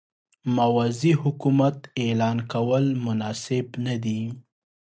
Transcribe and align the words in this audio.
موازي 0.55 1.11
حکومت 1.21 1.75
اعلان 2.03 2.37
کول 2.53 2.85
مناسب 3.05 3.65
نه 3.85 3.95
دي. 4.03 4.21